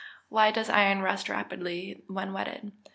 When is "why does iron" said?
0.31-1.03